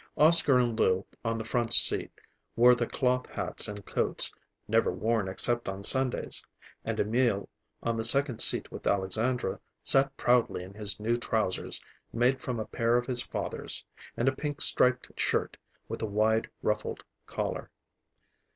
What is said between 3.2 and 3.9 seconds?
hats and